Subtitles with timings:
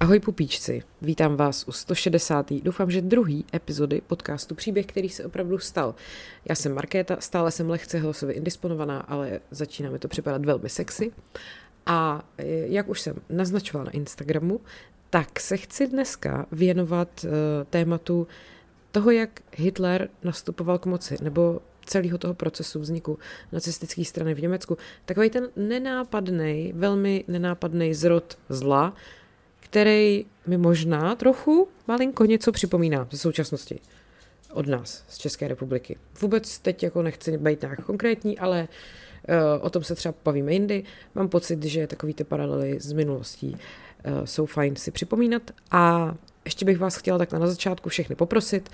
[0.00, 2.52] Ahoj pupíčci, vítám vás u 160.
[2.52, 5.94] doufám, že druhý epizody podcastu Příběh, který se opravdu stal.
[6.48, 11.12] Já jsem Markéta, stále jsem lehce hlasově indisponovaná, ale začíná mi to připadat velmi sexy.
[11.86, 14.60] A e, jak už jsem naznačovala na Instagramu,
[15.10, 17.30] tak se chci dneska věnovat uh,
[17.70, 18.26] tématu
[18.92, 23.18] toho, jak Hitler nastupoval k moci, nebo celého toho procesu vzniku
[23.52, 24.78] nacistické strany v Německu.
[25.04, 28.94] Takový ten nenápadný, velmi nenápadný zrod zla,
[29.66, 33.80] který mi možná trochu malinko něco připomíná ze současnosti
[34.52, 35.98] od nás, z České republiky.
[36.20, 38.68] Vůbec teď jako nechci být nějak konkrétní, ale
[39.28, 40.84] uh, o tom se třeba povíme jindy.
[41.14, 46.14] Mám pocit, že takový ty paralely z minulostí uh, jsou fajn si připomínat a
[46.46, 48.68] ještě bych vás chtěla tak na začátku všechny poprosit,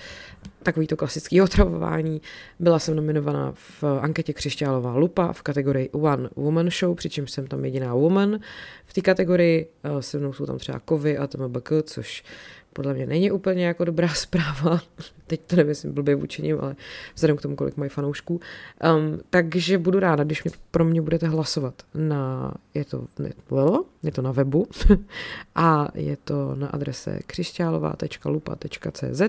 [0.63, 2.21] takový to klasický otravování.
[2.59, 7.65] Byla jsem nominovaná v anketě Křišťálová lupa v kategorii One Woman Show, přičemž jsem tam
[7.65, 8.39] jediná woman.
[8.87, 12.25] V té kategorii eh, se mnou jsou tam třeba Kovy a TMBK, což
[12.73, 14.81] podle mě není úplně jako dobrá zpráva.
[15.27, 16.77] Teď to nemyslím blbě vůči nim, ale
[17.15, 18.35] vzhledem k tomu, kolik mají fanoušků.
[18.35, 18.41] Um,
[19.31, 23.07] takže budu ráda, když mě, pro mě budete hlasovat na, je to,
[24.03, 24.69] je to na webu
[25.55, 29.23] a je to na adrese křišťálová.lupa.cz.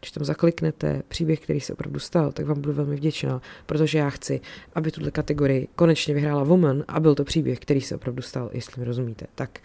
[0.00, 4.10] Když tam zakliknete příběh, který se opravdu stal, tak vám budu velmi vděčná, protože já
[4.10, 4.40] chci,
[4.74, 8.80] aby tuhle kategorii konečně vyhrála Woman a byl to příběh, který se opravdu stal, jestli
[8.80, 9.26] mi rozumíte.
[9.34, 9.58] Tak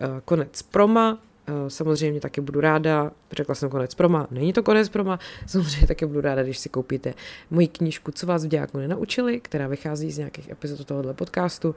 [0.00, 1.31] uh, konec proma, Eh,
[1.68, 6.20] samozřejmě taky budu ráda, řekla jsem konec proma, není to konec proma, samozřejmě taky budu
[6.20, 7.14] ráda, když si koupíte
[7.50, 11.74] moji knížku Co vás v dějáku nenaučili, která vychází z nějakých epizod tohohle podcastu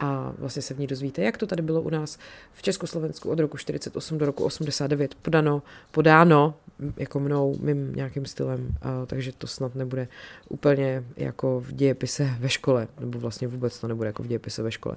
[0.00, 2.18] a vlastně se v ní dozvíte, jak to tady bylo u nás
[2.52, 6.54] v Československu od roku 48 do roku 89 podano, podáno
[6.96, 10.08] jako mnou, mým nějakým stylem, a, takže to snad nebude
[10.48, 14.72] úplně jako v dějepise ve škole, nebo vlastně vůbec to nebude jako v dějepise ve
[14.72, 14.96] škole.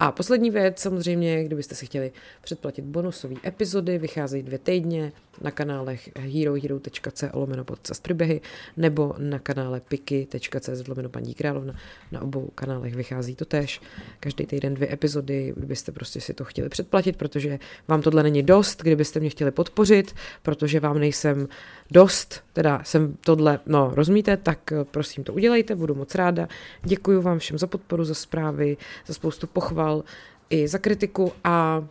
[0.00, 6.10] A poslední věc, samozřejmě, kdybyste si chtěli předplatit bonusové epizody, vycházejí dvě týdně na kanálech
[6.16, 8.40] herohero.co lomeno podcast příběhy
[8.76, 11.74] nebo na kanále piky.cz lomeno paní královna.
[12.12, 13.80] Na obou kanálech vychází to tež.
[14.20, 17.58] Každý týden dvě epizody, kdybyste prostě si to chtěli předplatit, protože
[17.88, 21.48] vám tohle není dost, kdybyste mě chtěli podpořit, protože vám nejsem
[21.90, 26.48] dost, teda jsem tohle, no rozumíte, tak eh, prosím to udělejte, budu moc ráda.
[26.82, 28.76] Děkuji vám všem za podporu, za zprávy,
[29.06, 30.04] za spoustu pochval
[30.50, 31.84] i za kritiku a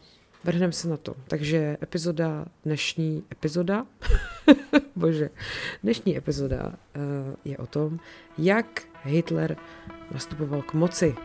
[0.44, 1.16] vrhneme se na to.
[1.28, 3.86] Takže epizoda, dnešní epizoda,
[4.96, 5.30] bože,
[5.84, 6.74] dnešní epizoda uh,
[7.46, 8.00] je o tom,
[8.38, 9.58] jak Hitler
[10.12, 11.16] nastupoval k moci.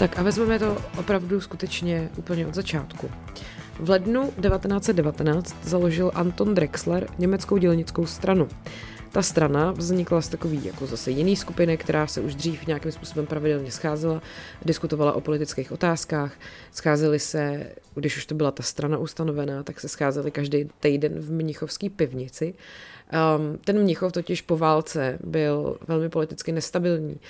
[0.00, 3.10] Tak a vezmeme to opravdu skutečně úplně od začátku.
[3.80, 8.48] V lednu 1919 založil Anton Drexler německou dělnickou stranu.
[9.12, 13.26] Ta strana vznikla z takový jako zase jiný skupiny, která se už dřív nějakým způsobem
[13.26, 14.22] pravidelně scházela,
[14.64, 16.32] diskutovala o politických otázkách,
[16.72, 21.30] scházeli se, když už to byla ta strana ustanovená, tak se scházeli každý týden v
[21.30, 22.54] Mnichovské pivnici.
[23.12, 27.20] Um, ten Mnichov totiž po válce byl velmi politicky nestabilní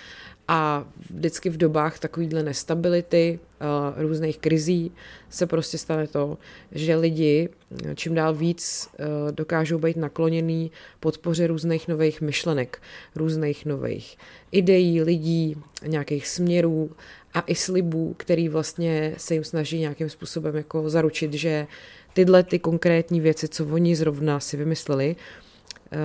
[0.52, 4.92] a vždycky v dobách takovýhle nestability, uh, různých krizí
[5.28, 6.38] se prostě stane to,
[6.72, 7.48] že lidi
[7.94, 12.82] čím dál víc uh, dokážou být nakloněný podpoře různých nových myšlenek,
[13.16, 14.18] různých nových
[14.52, 15.56] ideí, lidí,
[15.86, 16.90] nějakých směrů
[17.34, 21.66] a i slibů, který vlastně se jim snaží nějakým způsobem jako zaručit, že
[22.12, 25.16] tyhle ty konkrétní věci, co oni zrovna si vymysleli,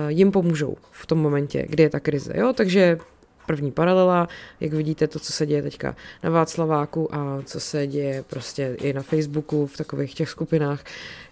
[0.08, 2.32] jim pomůžou v tom momentě, kdy je ta krize.
[2.36, 2.52] Jo?
[2.56, 2.98] Takže
[3.46, 4.28] první paralela,
[4.60, 8.92] jak vidíte to, co se děje teďka na Václaváku a co se děje prostě i
[8.92, 10.84] na Facebooku v takových těch skupinách,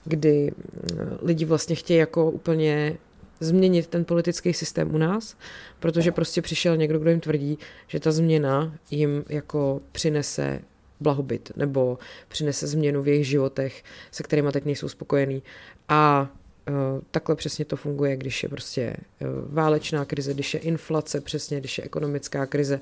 [0.04, 2.96] kdy mm, lidi vlastně chtějí jako úplně
[3.40, 5.36] změnit ten politický systém u nás,
[5.80, 10.60] protože prostě přišel někdo, kdo jim tvrdí, že ta změna jim jako přinese
[11.00, 11.98] blahobyt nebo
[12.28, 15.42] přinese změnu v jejich životech, se kterými teď nejsou spokojení.
[15.88, 16.43] A Eh,
[17.10, 18.96] takhle přesně to funguje, když je prostě eh,
[19.46, 22.80] válečná krize, když je inflace, přesně, když je ekonomická krize,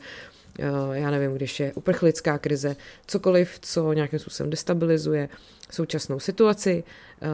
[0.59, 2.77] eh, já nevím, když je uprchlická krize,
[3.07, 5.29] cokoliv, co nějakým způsobem destabilizuje
[5.71, 6.85] současnou situaci,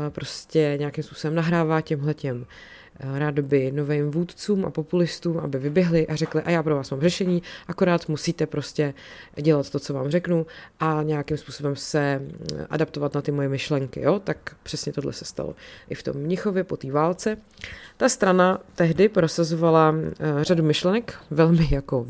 [0.08, 2.46] prostě nějakým způsobem nahrává těmhle těm
[3.00, 7.42] rádoby novým vůdcům a populistům, aby vyběhli a řekli, a já pro vás mám řešení,
[7.68, 8.94] akorát musíte prostě
[9.36, 10.46] dělat to, co vám řeknu
[10.80, 12.22] a nějakým způsobem se
[12.70, 14.00] adaptovat na ty moje myšlenky.
[14.00, 14.18] Jo?
[14.18, 15.54] Tak přesně tohle se stalo
[15.90, 17.36] i v tom Mnichově po té válce.
[17.96, 19.94] Ta strana tehdy prosazovala
[20.42, 22.06] řadu myšlenek, velmi jako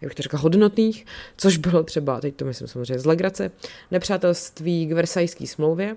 [0.00, 1.06] jak bych to řekla, hodnotných,
[1.36, 3.50] což bylo třeba, teď to myslím samozřejmě z legrace,
[3.90, 5.96] nepřátelství k Versajské smlouvě,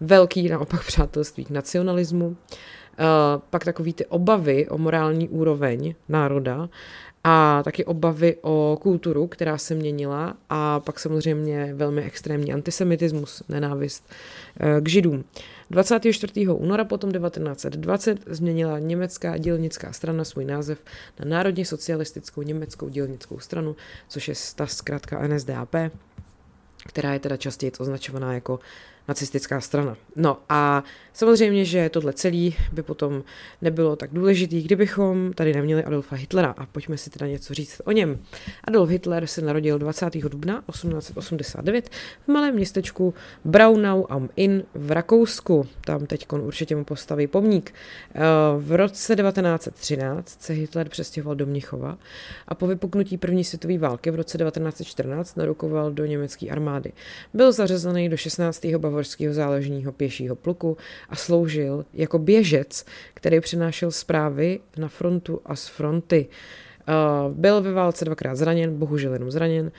[0.00, 2.36] velký naopak přátelství k nacionalismu,
[3.50, 6.68] pak takový ty obavy o morální úroveň národa
[7.28, 14.04] a taky obavy o kulturu, která se měnila a pak samozřejmě velmi extrémní antisemitismus, nenávist
[14.60, 15.24] uh, k židům.
[15.70, 16.48] 24.
[16.48, 20.78] února potom 1920 změnila německá dělnická strana svůj název
[21.18, 23.76] na Národně socialistickou německou dělnickou stranu,
[24.08, 25.74] což je ta zkrátka NSDAP,
[26.86, 28.60] která je teda častěji označovaná jako
[29.08, 29.96] nacistická strana.
[30.16, 33.22] No a samozřejmě, že tohle celý by potom
[33.62, 36.54] nebylo tak důležitý, kdybychom tady neměli Adolfa Hitlera.
[36.58, 38.18] A pojďme si teda něco říct o něm.
[38.64, 40.14] Adolf Hitler se narodil 20.
[40.14, 41.88] dubna 1889
[42.24, 43.14] v malém městečku
[43.44, 45.66] Braunau am Inn v Rakousku.
[45.84, 47.74] Tam teď určitě mu postaví pomník.
[48.14, 48.20] Eh,
[48.58, 51.98] v roce 1913 se Hitler přestěhoval do Mnichova
[52.48, 56.92] a po vypuknutí první světové války v roce 1914 narukoval do německé armády.
[57.34, 58.66] Byl zařazený do 16.
[58.96, 60.76] bavorského záložního pěšího pluku
[61.08, 62.84] a sloužil jako běžec,
[63.14, 66.26] který přinášel zprávy na frontu a z fronty.
[67.28, 69.72] Byl ve válce dvakrát zraněn, bohužel jenom zraněn.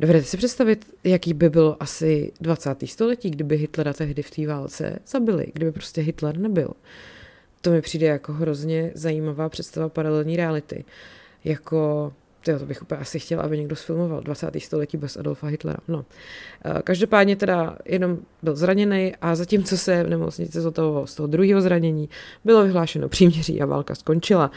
[0.00, 2.76] Dovedete si představit, jaký by bylo asi 20.
[2.84, 6.70] století, kdyby Hitlera tehdy v té válce zabili, kdyby prostě Hitler nebyl.
[7.60, 10.84] To mi přijde jako hrozně zajímavá představa paralelní reality.
[11.44, 12.12] Jako
[12.46, 14.50] Tyjo, to bych úplně asi chtěla, aby někdo sfilmoval 20.
[14.58, 15.78] století bez Adolfa Hitlera.
[15.88, 16.04] No.
[16.64, 21.60] Eh, každopádně teda jenom byl zraněný a zatímco se v nemocnici zotavoval z toho druhého
[21.60, 22.08] zranění,
[22.44, 24.50] bylo vyhlášeno příměří a válka skončila.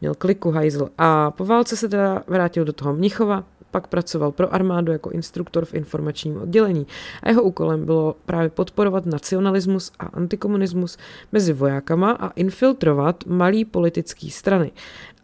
[0.00, 4.54] Měl kliku hajzl a po válce se teda vrátil do toho Mnichova, pak pracoval pro
[4.54, 6.86] armádu jako instruktor v informačním oddělení
[7.22, 10.98] a jeho úkolem bylo právě podporovat nacionalismus a antikomunismus
[11.32, 14.70] mezi vojákama a infiltrovat malý politické strany.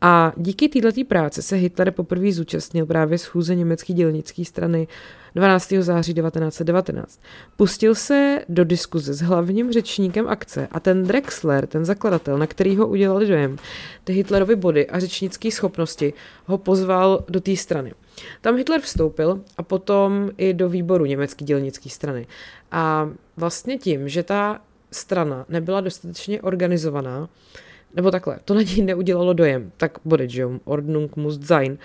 [0.00, 4.88] A díky této práce se Hitler poprvé zúčastnil právě schůze německé dělnické strany
[5.34, 5.72] 12.
[5.80, 7.20] září 1919.
[7.56, 12.76] Pustil se do diskuze s hlavním řečníkem akce a ten Drexler, ten zakladatel, na který
[12.76, 13.56] ho udělali dojem,
[14.04, 16.12] ty Hitlerovy body a řečnické schopnosti,
[16.46, 17.94] ho pozval do té strany.
[18.40, 22.26] Tam Hitler vstoupil a potom i do výboru německé dělnické strany.
[22.72, 24.60] A vlastně tím, že ta
[24.90, 27.28] strana nebyla dostatečně organizovaná,
[27.94, 31.78] nebo takhle, to na něj neudělalo dojem, tak bude, jo, Ordnung muss sein.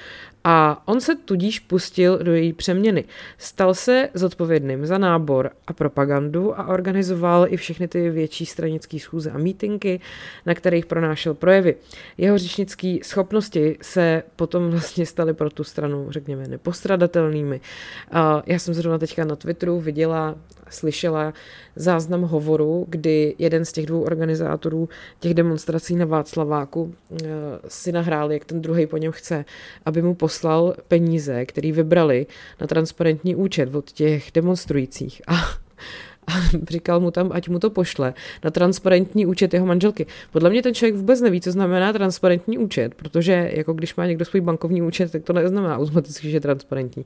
[0.47, 3.03] A on se tudíž pustil do její přeměny.
[3.37, 9.31] Stal se zodpovědným za nábor a propagandu a organizoval i všechny ty větší stranické schůze
[9.31, 9.99] a mítinky,
[10.45, 11.75] na kterých pronášel projevy.
[12.17, 17.61] Jeho řečnické schopnosti se potom vlastně staly pro tu stranu, řekněme, nepostradatelnými.
[18.45, 20.35] Já jsem zrovna teďka na Twitteru viděla,
[20.69, 21.33] slyšela
[21.75, 24.89] záznam hovoru, kdy jeden z těch dvou organizátorů
[25.19, 27.27] těch demonstrací na Václaváku eh,
[27.67, 29.45] si nahrál, jak ten druhý po něm chce,
[29.85, 32.27] aby mu poslal peníze, který vybrali
[32.61, 35.21] na transparentní účet od těch demonstrujících.
[35.27, 35.33] A
[36.27, 36.31] a
[36.69, 38.13] říkal mu tam, ať mu to pošle
[38.43, 40.05] na transparentní účet jeho manželky.
[40.31, 44.25] Podle mě ten člověk vůbec neví, co znamená transparentní účet, protože jako když má někdo
[44.25, 47.05] svůj bankovní účet, tak to neznamená automaticky, že je transparentní.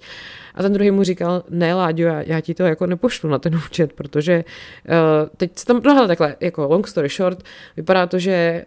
[0.56, 3.56] A ten druhý mu říkal, ne Láďo, já, já ti to jako nepošlu na ten
[3.56, 7.44] účet, protože uh, teď tam, no hele, takhle, jako long story short,
[7.78, 8.66] vypadá to, že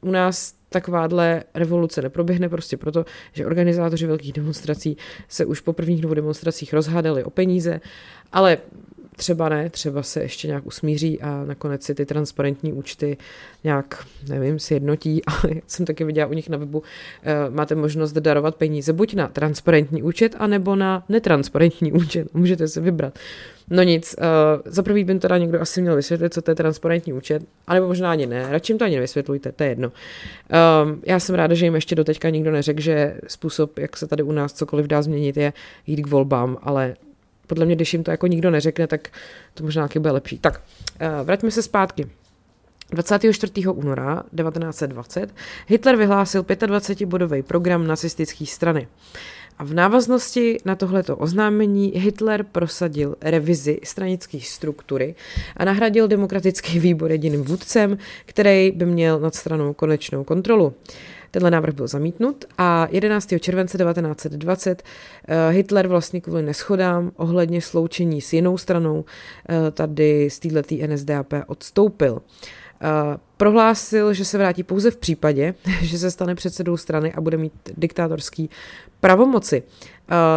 [0.00, 4.96] uh, u nás takováhle revoluce neproběhne prostě proto, že organizátoři velkých demonstrací
[5.28, 7.80] se už po prvních dvou demonstracích rozhádali o peníze,
[8.32, 8.58] ale
[9.16, 13.16] třeba ne, třeba se ještě nějak usmíří a nakonec si ty transparentní účty
[13.64, 16.82] nějak, nevím, sjednotí, ale jsem taky viděla u nich na webu,
[17.22, 22.80] eh, máte možnost darovat peníze buď na transparentní účet, anebo na netransparentní účet, můžete si
[22.80, 23.18] vybrat.
[23.70, 24.24] No nic, uh,
[24.64, 28.10] za prvý by teda někdo asi měl vysvětlit, co to je transparentní účet, anebo možná
[28.10, 29.88] ani ne, radši jim to ani nevysvětlujte, to je jedno.
[29.88, 34.22] Um, já jsem ráda, že jim ještě doteďka nikdo neřekl, že způsob, jak se tady
[34.22, 35.52] u nás cokoliv dá změnit, je
[35.86, 36.94] jít k volbám, ale
[37.52, 39.08] podle mě, když jim to jako nikdo neřekne, tak
[39.54, 40.38] to možná taky bude lepší.
[40.38, 40.60] Tak,
[41.00, 42.08] uh, vraťme se zpátky.
[42.90, 43.52] 24.
[43.68, 45.34] února 1920
[45.66, 48.88] Hitler vyhlásil 25-bodový program nacistické strany.
[49.58, 55.14] A v návaznosti na tohleto oznámení Hitler prosadil revizi stranické struktury
[55.56, 60.74] a nahradil demokratický výbor jediným vůdcem, který by měl nad stranou konečnou kontrolu.
[61.32, 63.28] Tenhle návrh byl zamítnut a 11.
[63.40, 64.82] července 1920
[65.28, 69.04] eh, Hitler vlastně kvůli neschodám ohledně sloučení s jinou stranou
[69.48, 72.22] eh, tady z této NSDAP odstoupil.
[73.36, 77.52] prohlásil, že se vrátí pouze v případě, že se stane předsedou strany a bude mít
[77.76, 78.50] diktátorský
[79.00, 79.62] pravomoci.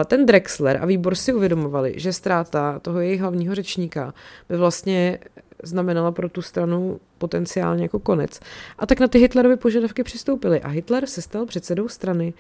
[0.08, 4.14] Ten Drexler a výbor si uvědomovali, že ztráta toho jejich hlavního řečníka
[4.50, 5.20] by vlastně
[5.66, 8.40] znamenala pro tu stranu potenciálně jako konec.
[8.80, 12.34] A tak na ty Hitlerovy požadavky přistoupili a Hitler se stal předsedou strany.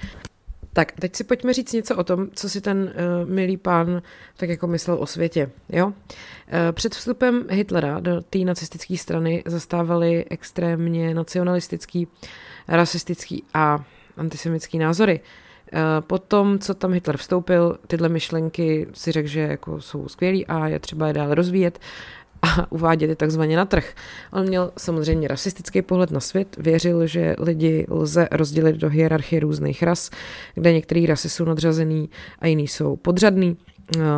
[0.73, 4.01] Tak, teď si pojďme říct něco o tom, co si ten uh, milý pán
[4.37, 5.49] tak jako myslel o světě.
[5.69, 5.87] Jo?
[5.87, 5.93] Uh,
[6.71, 12.07] před vstupem Hitlera do té nacistické strany zastávali extrémně nacionalistický,
[12.67, 13.85] rasistický a
[14.17, 15.19] antisemický názory.
[15.73, 20.67] Uh, potom, co tam Hitler vstoupil, tyhle myšlenky si řekl, že jako jsou skvělý a
[20.67, 21.79] je třeba je dále rozvíjet
[22.45, 23.93] a uvádět je takzvaně na trh.
[24.33, 29.83] On měl samozřejmě rasistický pohled na svět, věřil, že lidi lze rozdělit do hierarchie různých
[29.83, 30.09] ras,
[30.55, 32.09] kde některé rasy jsou nadřazený
[32.39, 33.57] a jiný jsou podřadný.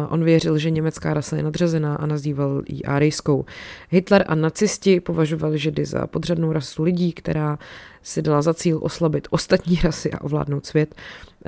[0.09, 3.45] On věřil, že německá rasa je nadřazená a nazýval ji árijskou.
[3.89, 7.57] Hitler a nacisti považovali Židy za podřadnou rasu lidí, která
[8.07, 10.95] si dala za cíl oslabit ostatní rasy a ovládnout svět.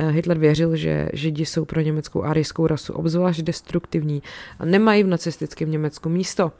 [0.09, 4.23] Hitler věřil, že Židi jsou pro německou árijskou rasu obzvlášť destruktivní
[4.59, 6.51] a nemají v nacistickém Německu místo.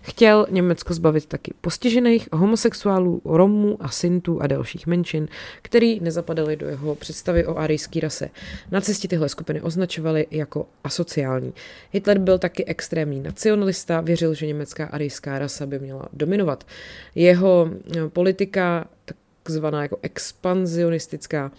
[0.00, 5.28] Chtěl Německo zbavit taky postižených, homosexuálů, Romů a Sintů a dalších menšin,
[5.62, 8.30] který nezapadali do jeho představy o arijské rase.
[8.70, 11.52] Nacisti tyhle skupiny označovali jako asociální.
[11.92, 16.66] Hitler byl taky extrémní nacionalista, věřil, že německá arijská rasa by měla dominovat.
[17.14, 17.70] Jeho
[18.12, 19.16] politika tak
[19.46, 21.52] takzvaná jako expanzionistická,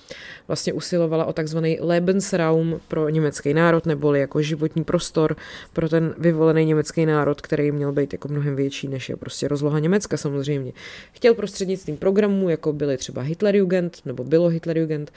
[0.48, 5.36] vlastně usilovala o takzvaný Lebensraum pro německý národ, neboli jako životní prostor
[5.74, 9.80] pro ten vyvolený německý národ, který měl být jako mnohem větší, než je prostě rozloha
[9.80, 10.74] Německa samozřejmě.
[11.12, 15.12] Chtěl prostřednictvím programů, jako byly třeba Hitlerjugend, nebo bylo Hitlerjugend,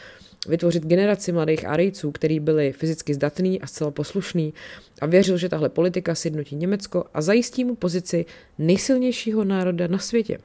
[0.48, 4.54] vytvořit generaci mladých Arijců, kteří byli fyzicky zdatní a zcela poslušní
[5.00, 8.26] a věřil, že tahle politika sjednotí Německo a zajistí mu pozici
[8.58, 10.38] nejsilnějšího národa na světě.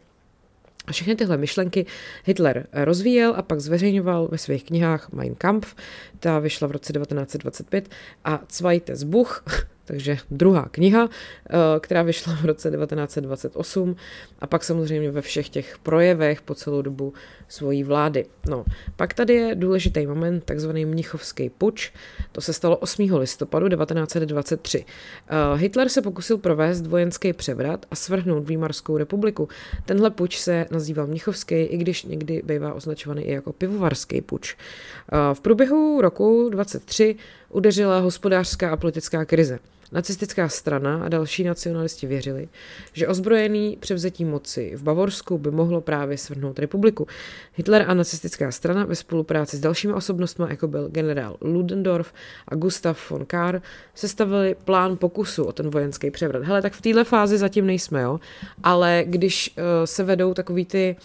[0.88, 1.86] A všechny tyhle myšlenky
[2.24, 5.76] Hitler rozvíjel a pak zveřejňoval ve svých knihách Mein Kampf,
[6.20, 7.90] ta vyšla v roce 1925,
[8.26, 9.44] a Zweites Buch,
[9.86, 13.96] takže druhá kniha, eh, která vyšla v roce 1928
[14.40, 17.14] a pak samozřejmě ve všech těch projevech po celou dobu
[17.48, 18.26] svojí vlády.
[18.50, 18.66] No,
[18.96, 21.94] pak tady je důležitý moment, takzvaný Mnichovský puč.
[22.32, 23.18] To se stalo 8.
[23.18, 24.86] listopadu 1923.
[24.86, 29.50] Eh, Hitler se pokusil provést vojenský převrat a svrhnout Výmarskou republiku.
[29.86, 34.56] Tenhle puč se nazýval Mnichovský, i když někdy bývá označovaný i jako pivovarský puč.
[34.56, 37.16] Eh, v průběhu roku 23
[37.50, 39.60] udeřila hospodářská a politická krize.
[39.96, 42.48] Nacistická strana a další nacionalisti věřili,
[42.94, 47.08] že ozbrojený převzetí moci v Bavorsku by mohlo právě svrhnout republiku.
[47.54, 52.14] Hitler a nacistická strana ve spolupráci s dalšími osobnostmi, jako byl generál Ludendorff
[52.48, 53.60] a Gustav von Kahr,
[53.94, 56.44] sestavili plán pokusu o ten vojenský převrat.
[56.44, 58.20] Hele, tak v téhle fázi zatím nejsme, jo,
[58.64, 60.96] ale když uh, se vedou takový ty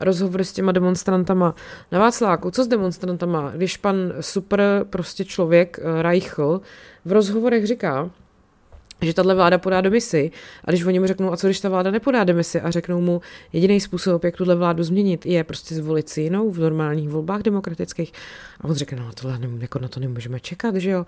[0.00, 1.54] rozhovory s těma demonstrantama
[1.92, 2.50] na Václáku.
[2.50, 3.52] Co s demonstrantama?
[3.56, 6.60] Když pan super prostě člověk uh, Reichl
[7.04, 8.10] v rozhovorech říká,
[9.02, 10.30] že tahle vláda podá demisi
[10.64, 13.20] a když oni mu řeknou, a co když ta vláda nepodá demisi a řeknou mu,
[13.52, 18.12] jediný způsob, jak tuhle vládu změnit, je prostě zvolit si jinou v normálních volbách demokratických.
[18.60, 21.06] A on řekne, no tohle jako na to nemůžeme čekat, že jo.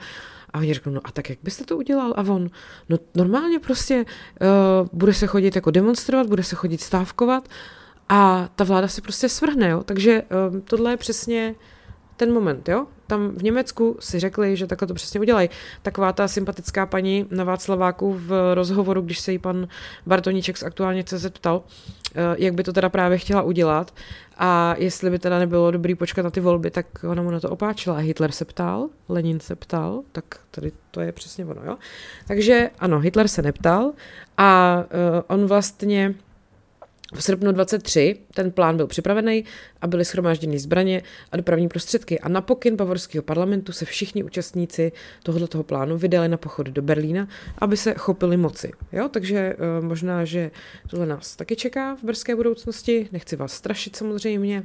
[0.52, 2.14] A oni řeknou, no a tak jak byste to udělal?
[2.16, 2.50] A on,
[2.88, 7.48] no normálně prostě uh, bude se chodit jako demonstrovat, bude se chodit stávkovat
[8.08, 9.82] a ta vláda se prostě svrhne, jo.
[9.84, 11.54] Takže uh, tohle je přesně
[12.16, 12.86] ten moment, jo?
[13.12, 15.48] Tam v Německu si řekli, že takhle to přesně udělají.
[15.82, 19.68] Taková ta sympatická paní na Václaváku v rozhovoru, když se jí pan
[20.06, 21.62] Bartoníček z aktuálně CZ ptal,
[22.14, 23.94] eh, jak by to teda právě chtěla udělat
[24.38, 27.50] a jestli by teda nebylo dobrý počkat na ty volby, tak ona mu na to
[27.50, 27.96] opáčila.
[27.96, 31.76] Hitler se ptal, Lenin se ptal, tak tady to je přesně ono, jo?
[32.26, 33.92] Takže ano, Hitler se neptal
[34.36, 36.14] a uh, on vlastně
[37.12, 39.44] v srpnu 23 ten plán byl připravený
[39.80, 41.02] a byly schromážděny zbraně
[41.32, 44.92] a dopravní prostředky a na pokyn bavorského parlamentu se všichni účastníci
[45.22, 47.28] tohoto plánu vydali na pochod do Berlína,
[47.58, 48.72] aby se chopili moci.
[48.92, 49.08] Jo?
[49.08, 50.50] Takže uh, možná, že
[50.90, 54.62] tohle nás taky čeká v brzké budoucnosti, nechci vás strašit samozřejmě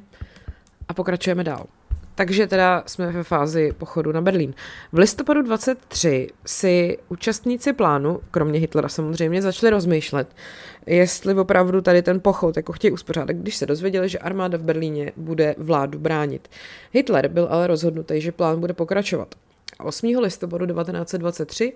[0.87, 1.67] a pokračujeme dál.
[2.17, 4.53] Takže teda jsme ve fázi pochodu na Berlín.
[4.91, 10.27] V listopadu 23 si účastníci plánu, kromě Hitlera samozřejmě, začali rozmýšlet,
[10.85, 15.11] jestli opravdu tady ten pochod jako chtějí uspořádat, když se dozvěděli, že armáda v Berlíně
[15.17, 16.47] bude vládu bránit.
[16.91, 19.35] Hitler byl ale rozhodnutý, že plán bude pokračovat.
[19.79, 20.19] 8.
[20.19, 21.73] listopadu 1923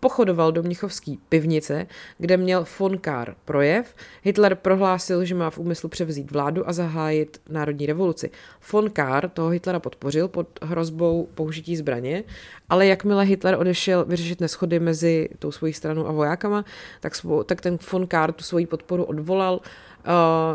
[0.00, 1.86] pochodoval do Mnichovský pivnice,
[2.18, 3.94] kde měl von Kahr projev.
[4.22, 8.30] Hitler prohlásil, že má v úmyslu převzít vládu a zahájit národní revoluci.
[8.72, 12.24] Von Kahr toho Hitlera podpořil pod hrozbou použití zbraně,
[12.68, 16.64] ale jakmile Hitler odešel vyřešit neschody mezi tou svojí stranou a vojákama,
[17.00, 17.12] tak,
[17.46, 19.60] tak ten von Kahr tu svoji podporu odvolal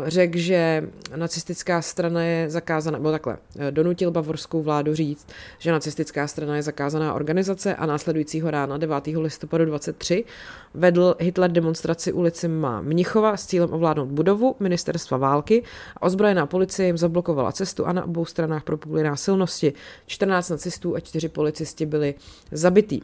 [0.06, 3.38] řekl, že nacistická strana je zakázaná, nebo takhle,
[3.70, 5.26] donutil bavorskou vládu říct,
[5.58, 9.06] že nacistická strana je zakázaná organizace a následujícího rána 9.
[9.06, 10.24] listopadu 23
[10.74, 15.62] vedl Hitler demonstraci ulici Má Mnichova s cílem ovládnout budovu ministerstva války
[15.96, 19.72] a ozbrojená policie jim zablokovala cestu a na obou stranách propukly násilnosti.
[20.06, 22.14] 14 nacistů a 4 policisti byli
[22.52, 23.02] zabití.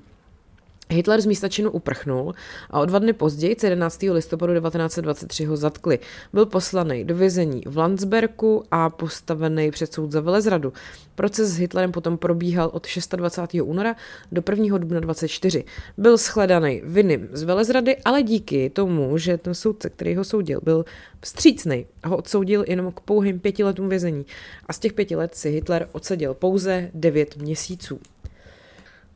[0.93, 2.35] Hitler z místa činu uprchnul
[2.71, 4.03] a o dva dny později, 11.
[4.03, 5.99] listopadu 1923, ho zatkli.
[6.33, 10.73] Byl poslaný do vězení v Landsbergu a postavený před soud za velezradu.
[11.15, 13.55] Proces s Hitlerem potom probíhal od 26.
[13.63, 13.97] února
[14.33, 14.79] do 1.
[14.79, 15.65] dubna 24.
[15.99, 20.85] Byl shledaný vinným z velezrady, ale díky tomu, že ten soudce, který ho soudil, byl
[21.21, 24.27] vstřícný, ho odsoudil jenom k pouhým pěti letům vězení.
[24.67, 28.01] A z těch pěti let si Hitler odseděl pouze devět měsíců.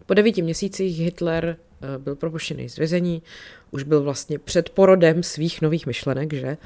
[0.06, 3.23] Po devíti měsících Hitler eh, byl propuštěný z vězení,
[3.70, 6.56] už byl vlastně před porodem svých nových myšlenek, že?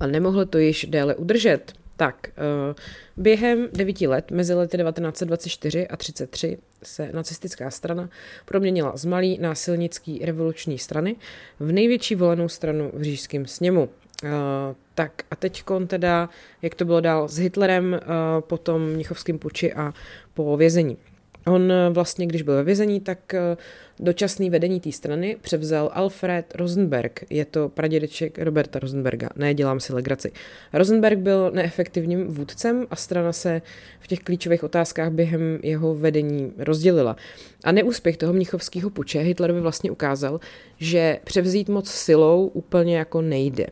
[0.00, 1.72] A nemohl to již déle udržet.
[1.96, 2.74] Tak, eh,
[3.16, 8.08] během devíti let, mezi lety 1924 a 33, se nacistická strana
[8.44, 11.16] proměnila z malý násilnický revoluční strany
[11.60, 13.88] v největší volenou stranu v říšském sněmu.
[14.24, 14.30] Uh,
[14.94, 16.28] tak a teď teda,
[16.62, 18.00] jak to bylo dál s Hitlerem, uh,
[18.40, 19.94] potom Mnichovským puči a
[20.34, 20.96] po vězení.
[21.46, 23.56] On eh, vlastně, když byl ve vězení, tak eh,
[24.00, 27.24] dočasný vedení té strany převzal Alfred Rosenberg.
[27.30, 29.28] Je to pradědeček Roberta Rosenberga.
[29.36, 30.32] Ne, dělám si legraci.
[30.72, 33.62] Rosenberg byl neefektivním vůdcem a strana se
[34.00, 37.16] v těch klíčových otázkách během jeho vedení rozdělila.
[37.64, 40.40] A neúspěch toho mnichovského puče Hitlerovi vlastně ukázal,
[40.78, 43.66] že převzít moc silou úplně jako nejde.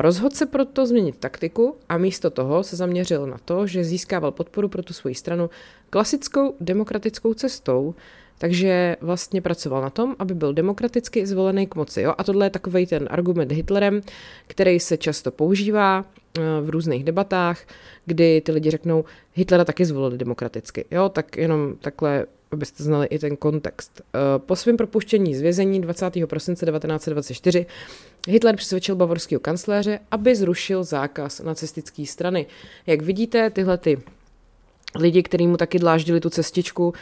[0.00, 4.68] Rozhodl se proto změnit taktiku a místo toho se zaměřil na to, že získával podporu
[4.68, 5.50] pro tu svoji stranu
[5.92, 7.94] klasickou demokratickou cestou,
[8.38, 12.02] takže vlastně pracoval na tom, aby byl demokraticky zvolený k moci.
[12.02, 12.14] Jo?
[12.18, 14.00] A tohle je takový ten argument Hitlerem,
[14.46, 17.60] který se často používá eh, v různých debatách,
[18.06, 20.84] kdy ty lidi řeknou, Hitlera taky zvolili demokraticky.
[20.90, 24.00] Jo, tak jenom takhle, abyste znali i ten kontext.
[24.00, 26.26] Eh, po svém propuštění z vězení 20.
[26.26, 27.66] prosince 1924
[28.28, 32.46] Hitler přesvědčil bavorského kancléře, aby zrušil zákaz nacistické strany.
[32.86, 34.02] Jak vidíte, tyhle ty
[34.94, 36.94] lidi, kteří mu taky dláždili tu cestičku, uh,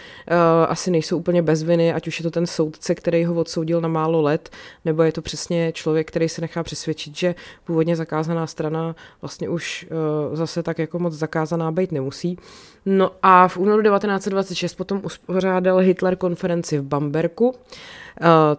[0.69, 3.89] asi nejsou úplně bez viny, ať už je to ten soudce, který ho odsoudil na
[3.89, 4.51] málo let,
[4.85, 9.87] nebo je to přesně člověk, který se nechá přesvědčit, že původně zakázaná strana vlastně už
[10.31, 12.39] uh, zase tak jako moc zakázaná být nemusí.
[12.87, 17.55] No a v únoru 1926 potom uspořádal Hitler konferenci v Bamberku, uh,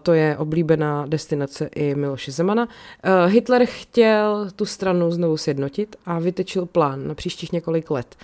[0.02, 2.64] to je oblíbená destinace i Miloše Zemana.
[2.64, 8.16] Uh, Hitler chtěl tu stranu znovu sjednotit a vytečil plán na příštích několik let.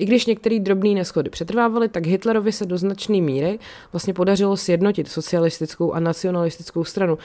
[0.00, 3.58] I když některé drobné neschody přetrvávaly, tak Hitlerovi se do značné míry
[3.92, 7.18] vlastně podařilo sjednotit socialistickou a nacionalistickou stranu.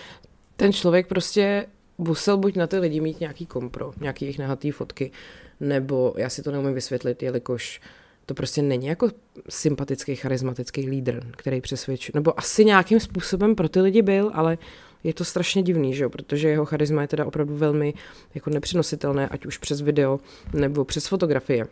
[0.55, 1.65] Ten člověk prostě
[1.97, 5.11] musel buď na ty lidi mít nějaký kompro, nějaký jejich nahatý fotky,
[5.59, 7.81] nebo já si to neumím vysvětlit, jelikož
[8.25, 9.09] to prostě není jako
[9.49, 14.57] sympatický, charismatický lídr, který přesvědčuje, nebo asi nějakým způsobem pro ty lidi byl, ale
[15.03, 16.09] je to strašně divný, že jo?
[16.09, 17.93] protože jeho charisma je teda opravdu velmi
[18.35, 20.19] jako nepřenositelné, ať už přes video
[20.53, 21.67] nebo přes fotografie.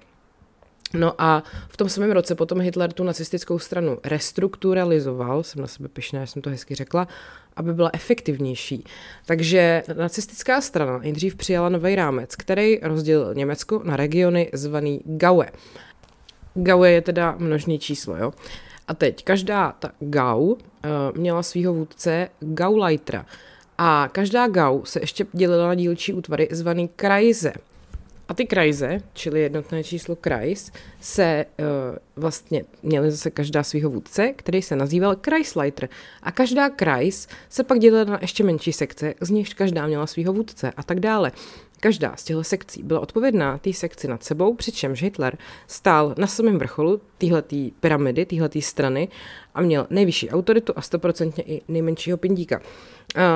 [0.93, 5.89] No a v tom samém roce potom Hitler tu nacistickou stranu restrukturalizoval, jsem na sebe
[5.89, 7.07] pyšná, já jsem to hezky řekla,
[7.55, 8.83] aby byla efektivnější.
[9.25, 15.51] Takže nacistická strana nejdřív přijala nový rámec, který rozdělil Německo na regiony zvaný Gaue.
[16.53, 18.33] Gaue je teda množný číslo, jo.
[18.87, 20.57] A teď každá ta Gau uh,
[21.15, 23.25] měla svého vůdce Gauleitera.
[23.77, 27.53] A každá Gau se ještě dělila na dílčí útvary zvaný Kreise.
[28.33, 31.65] A ty krajze, čili jednotné číslo krajs, se uh,
[32.15, 35.89] vlastně měly zase každá svého vůdce, který se nazýval Kreisleiter.
[36.23, 40.33] A každá krajs se pak dělila na ještě menší sekce, z nichž každá měla svého
[40.33, 41.31] vůdce a tak dále.
[41.83, 46.57] Každá z těchto sekcí byla odpovědná té sekci nad sebou, přičemž Hitler stál na samém
[46.57, 49.07] vrcholu téhleté pyramidy, téhleté strany
[49.55, 52.61] a měl nejvyšší autoritu a stoprocentně i nejmenšího pindíka.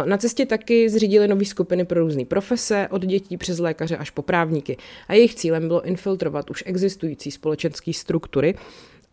[0.06, 4.22] Na cestě taky zřídili nové skupiny pro různé profese, od dětí přes lékaře až po
[4.22, 4.78] právníky.
[5.08, 8.56] A jejich cílem bylo infiltrovat už existující společenské struktury,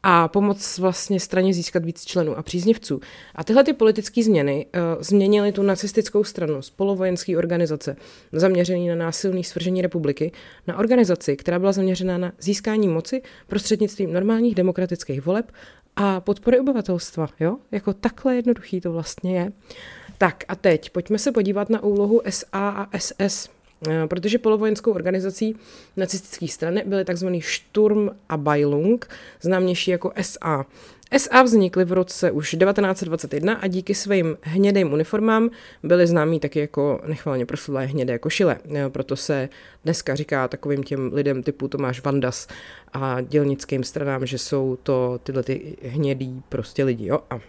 [0.07, 3.01] a pomoct vlastně straně získat víc členů a příznivců.
[3.35, 7.97] A tyhle ty politické změny uh, změnily tu nacistickou stranu z polovojenské organizace,
[8.33, 10.33] zaměřený na násilný svržení republiky,
[10.67, 15.53] na organizaci, která byla zaměřená na získání moci prostřednictvím normálních demokratických voleb
[15.97, 17.29] a podpory obyvatelstva.
[17.41, 17.57] Jo?
[17.71, 19.53] Jako takhle jednoduchý to vlastně je.
[20.19, 23.54] Tak a teď pojďme se podívat na úlohu SA a SS
[24.09, 25.57] protože polovojenskou organizací
[25.97, 27.29] nacistické strany byly tzv.
[27.41, 29.09] Sturm a Beilung,
[29.41, 30.67] známější jako SA.
[31.19, 35.51] SA vznikly v roce už 1921 a díky svým hnědým uniformám
[35.83, 38.59] byly známí taky jako nechvalně proslulé hnědé košile.
[38.89, 39.49] Proto se
[39.85, 42.49] dneska říká takovým těm lidem typu Tomáš Vandas
[42.93, 47.07] a dělnickým stranám, že jsou to tyhle ty hnědý prostě lidi.
[47.07, 47.21] Jo?
[47.31, 47.41] A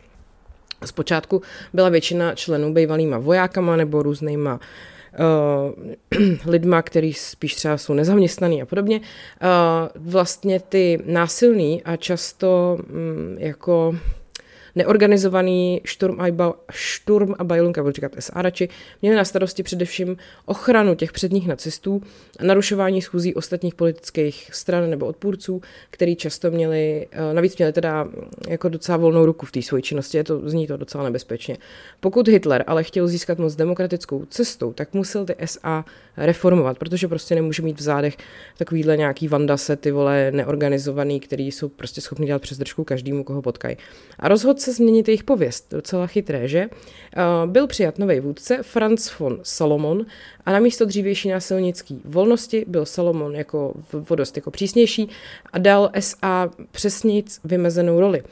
[0.85, 1.41] zpočátku
[1.73, 4.59] byla většina členů bývalýma vojákama nebo různýma uh,
[6.45, 9.47] lidma, který spíš třeba jsou nezaměstnaný a podobně, uh,
[9.95, 13.95] vlastně ty násilný a často um, jako
[14.75, 18.69] neorganizovaný Sturm a, Sturm a Bajlunka, budu říkat SA radši,
[19.01, 22.01] měli na starosti především ochranu těch předních nacistů
[22.39, 28.03] a narušování schůzí ostatních politických stran nebo odpůrců, který často měli, eh, navíc měli teda
[28.03, 28.11] mm,
[28.49, 31.57] jako docela volnou ruku v té své činnosti, je to, zní to docela nebezpečně.
[31.99, 35.85] Pokud Hitler ale chtěl získat moc demokratickou cestou, tak musel ty SA
[36.17, 38.17] reformovat, protože prostě nemůže mít v zádech
[38.57, 43.41] takovýhle nějaký vandase, ty vole neorganizovaný, který jsou prostě schopni dělat přes držku každému, koho
[43.41, 43.77] potkají.
[44.19, 46.69] A rozhodl se změnit jejich pověst, docela chytré, že?
[46.69, 50.06] Uh, byl přijat nový vůdce Franz von Salomon
[50.45, 55.10] a na místo dřívější násilnický volnosti byl Salomon jako vodost jako přísnější
[55.54, 58.23] a dal SA přesnic vymezenou roli.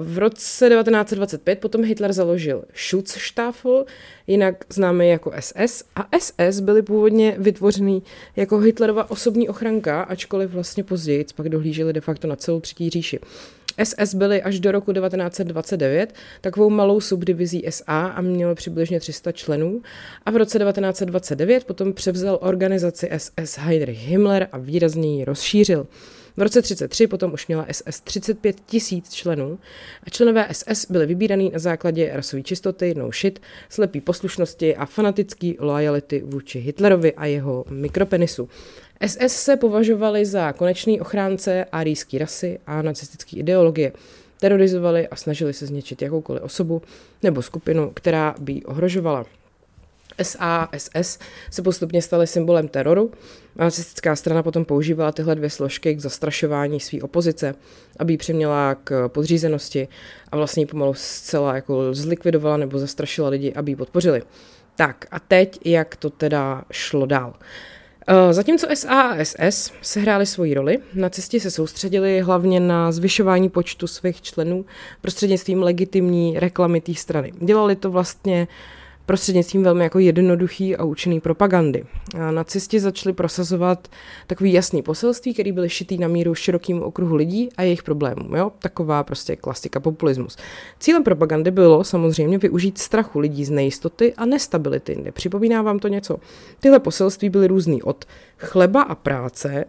[0.00, 3.84] V roce 1925 potom Hitler založil Schutzstaffel,
[4.26, 8.02] jinak známý jako SS, a SS byly původně vytvořený
[8.36, 13.18] jako Hitlerova osobní ochranka, ačkoliv vlastně později pak dohlíželi de facto na celou třetí říši.
[13.84, 19.82] SS byly až do roku 1929 takovou malou subdivizí SA a mělo přibližně 300 členů
[20.26, 25.86] a v roce 1929 potom převzal organizaci SS Heinrich Himmler a výrazně ji rozšířil.
[26.38, 29.58] V roce 33 potom už měla SS 35 tisíc členů
[30.02, 35.56] a členové SS byli vybíraný na základě rasové čistoty, no shit, slepý poslušnosti a fanatický
[35.60, 38.48] lojality vůči Hitlerovi a jeho mikropenisu.
[39.06, 43.92] SS se považovali za konečný ochránce arijské rasy a nacistické ideologie.
[44.40, 46.82] Terorizovali a snažili se zničit jakoukoliv osobu
[47.22, 49.26] nebo skupinu, která by ji ohrožovala.
[50.22, 51.18] SA, SS
[51.50, 53.10] se postupně staly symbolem teroru.
[53.56, 57.54] Nacistická strana potom používala tyhle dvě složky k zastrašování své opozice,
[57.98, 59.88] aby ji přiměla k podřízenosti
[60.32, 64.22] a vlastně pomalu zcela jako zlikvidovala nebo zastrašila lidi, aby ji podpořili.
[64.76, 67.34] Tak a teď, jak to teda šlo dál.
[67.36, 67.77] Eh,
[68.30, 74.22] zatímco SA a SS sehráli svoji roli, nacisti se soustředili hlavně na zvyšování počtu svých
[74.22, 74.64] členů
[75.00, 77.32] prostřednictvím legitimní reklamy té strany.
[77.40, 78.48] Dělali to vlastně
[79.08, 81.84] prostřednictvím velmi jako jednoduchý a účinný propagandy.
[82.20, 83.88] A nacisti začali prosazovat
[84.26, 88.36] takový jasný poselství, který byly šitý na míru širokým okruhu lidí a jejich problémů.
[88.36, 88.52] Jo?
[88.58, 90.36] Taková prostě klasika populismus.
[90.78, 94.96] Cílem propagandy bylo samozřejmě využít strachu lidí z nejistoty a nestability.
[95.04, 96.18] Nepřipomíná vám to něco?
[96.60, 98.04] Tyhle poselství byly různý od
[98.38, 99.64] chleba a práce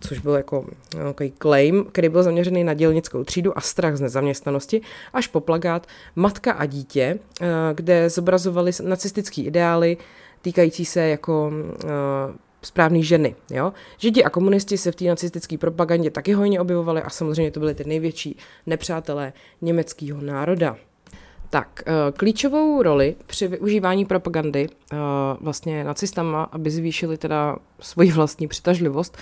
[0.00, 4.80] což byl jako takový claim, který byl zaměřený na dělnickou třídu a strach z nezaměstnanosti,
[5.12, 5.86] až po plagát
[6.16, 9.96] Matka a dítě, eh, kde zobrazovali nacistický ideály
[10.42, 11.52] týkající se jako
[11.84, 11.88] eh,
[12.62, 13.34] správný ženy.
[13.50, 13.72] Jo?
[13.98, 17.74] Židi a komunisti se v té nacistické propagandě taky hojně objevovali a samozřejmě to byly
[17.74, 18.36] ty největší
[18.66, 19.32] nepřátelé
[19.62, 20.76] německého národa.
[21.50, 24.68] Tak, eh, klíčovou roli při využívání propagandy
[25.40, 29.18] vlastně nacistama, aby zvýšili teda svoji vlastní přitažlivost,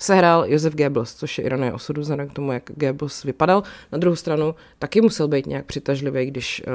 [0.00, 3.62] sehrál Josef Goebbels, což je ironie osudu vzhledem k tomu, jak Goebbels vypadal.
[3.92, 6.72] Na druhou stranu taky musel být nějak přitažlivý, když uh,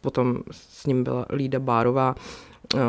[0.00, 2.14] potom s ním byla Lída Bárová,
[2.74, 2.80] Uh,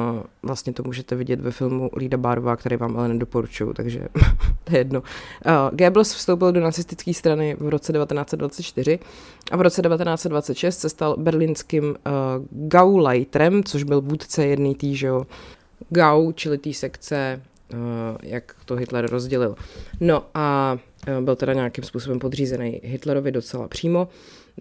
[0.44, 4.08] vlastně to můžete vidět ve filmu Lída Bárová, který vám ale nedoporučuju, takže
[4.64, 5.00] to je jedno.
[5.02, 9.00] Uh, Goebbels vstoupil do nacistické strany v roce 1924
[9.52, 11.96] a v roce 1926 se stal berlínským uh,
[12.68, 15.26] Gauleiterem, což byl vůdce jedné tý, že jo,
[15.90, 17.42] Gau, čili té sekce
[18.24, 19.56] jak to Hitler rozdělil.
[20.00, 24.08] No a eh, byl teda nějakým způsobem podřízený Hitlerovi docela přímo.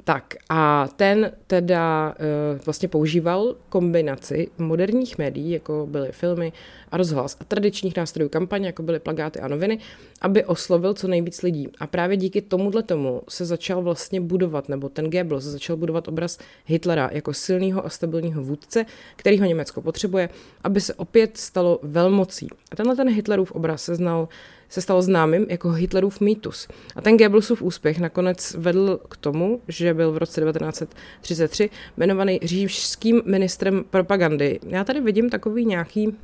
[0.04, 2.14] Tak a ten teda
[2.54, 6.52] uh, vlastně používal kombinaci moderních médií, jako byly filmy
[6.90, 9.78] a rozhlas a tradičních nástrojů kampaně, jako byly plagáty a noviny,
[10.20, 11.68] aby oslovil co nejvíc lidí.
[11.78, 16.38] A právě díky tomuhle tomu se začal vlastně budovat, nebo ten Goebbels začal budovat obraz
[16.66, 20.28] Hitlera jako silného a stabilního vůdce, kterýho Německo potřebuje,
[20.64, 22.48] aby se opět stalo velmocí.
[22.70, 24.28] A tenhle ten Hitlerův obraz se znal
[24.72, 26.68] se stal známým jako Hitlerův mýtus.
[26.96, 33.22] A ten Goebbelsův úspěch nakonec vedl k tomu, že byl v roce 1933 jmenovaný říšským
[33.24, 34.60] ministrem propagandy.
[34.66, 36.16] Já tady vidím takový nějaký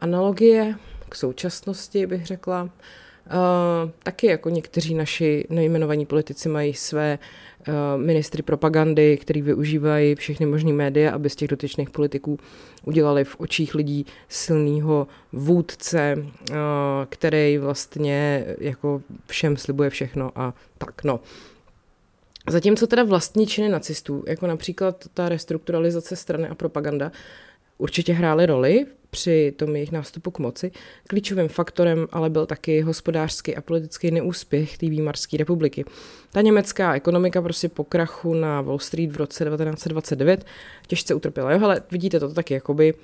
[0.00, 0.74] analogie
[1.08, 2.62] k současnosti, bych řekla.
[2.62, 7.18] Uh, taky jako někteří naši nejmenovaní politici mají své
[7.96, 12.38] ministry propagandy, který využívají všechny možné média, aby z těch dotyčných politiků
[12.84, 16.56] udělali v očích lidí silného vůdce, uh,
[17.08, 21.20] který vlastně jako všem slibuje všechno a tak no.
[22.48, 27.12] Zatímco teda vlastní činy nacistů, jako například ta restrukturalizace strany a propaganda,
[27.78, 30.70] určitě hrály roli při tom jejich nástupu k moci.
[31.06, 35.84] Klíčovým faktorem ale byl taky hospodářský a politický neúspěch té Výmarské republiky.
[36.32, 40.44] Ta německá ekonomika prostě po krachu na Wall Street v roce 1929
[40.86, 41.52] těžce utrpěla.
[41.52, 42.94] Jo, ale vidíte to taky jakoby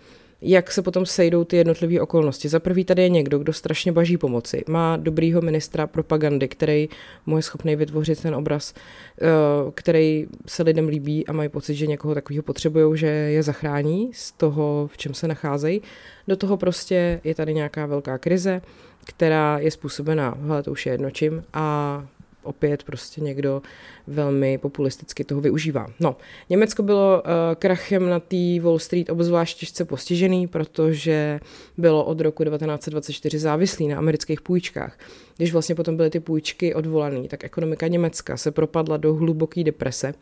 [0.42, 2.48] jak se potom sejdou ty jednotlivé okolnosti.
[2.48, 4.64] Za prvý tady je někdo, kdo strašně baží pomoci.
[4.68, 6.88] Má dobrýho ministra propagandy, který
[7.26, 9.26] mu je schopný vytvořit ten obraz, eh,
[9.74, 14.32] který se lidem líbí a mají pocit, že někoho takového potřebují, že je zachrání z
[14.32, 15.82] toho, v čem se nacházejí.
[16.28, 18.62] Do toho prostě je tady nějaká velká krize,
[19.06, 22.06] která je způsobena, hele, to už je jedno čím, a
[22.42, 23.62] opět prostě někdo
[24.06, 25.86] velmi populisticky toho využívá.
[26.00, 26.16] No,
[26.50, 31.40] Německo bylo uh, krachem na té Wall Street obzvlášť těžce postižený, protože
[31.78, 34.98] bylo od roku 1924 závislý na amerických půjčkách.
[35.36, 40.14] Když vlastně potom byly ty půjčky odvolané, tak ekonomika Německa se propadla do hluboké deprese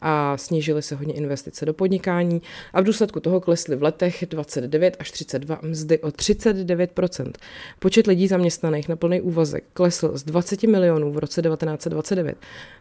[0.00, 4.96] a snížily se hodně investice do podnikání a v důsledku toho klesly v letech 29
[4.98, 7.32] až 32 mzdy o 39%.
[7.78, 12.36] Počet lidí zaměstnaných na plný úvazek klesl z 20 milionů v roce 1929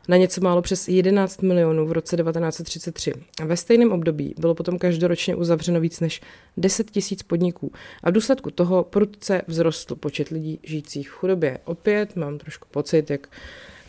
[0.08, 3.14] na něco málo přes 11 milionů v roce 1933.
[3.42, 6.22] A ve stejném období bylo potom každoročně uzavřeno víc než
[6.58, 7.72] 10 tisíc podniků
[8.04, 11.58] a v důsledku toho prudce vzrostl počet lidí žijících v chudobě.
[11.66, 13.28] Opět mám trošku pocit, jak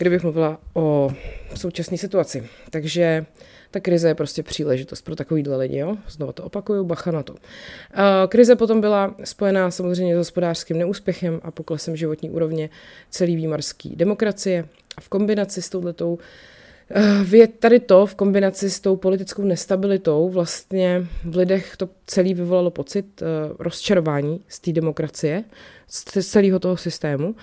[0.01, 1.11] kdybych mluvila o
[1.55, 2.49] současné situaci.
[2.71, 3.27] Takže
[3.71, 5.97] ta krize je prostě příležitost pro takovýhle lidi, jo?
[6.09, 7.35] Znovu to opakuju, bacha na to.
[8.29, 12.71] Krize potom byla spojená samozřejmě s hospodářským neúspěchem a poklesem životní úrovně
[13.11, 14.65] celý výmarský demokracie
[14.97, 16.19] a v kombinaci s touhletou
[17.35, 22.71] eh, tady to v kombinaci s tou politickou nestabilitou vlastně v lidech to celý vyvolalo
[22.71, 25.45] pocit uh, rozčarování z té demokracie,
[25.87, 27.35] z celého toho systému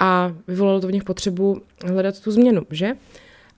[0.00, 2.92] a vyvolalo to v nich potřebu hledat tu změnu, že?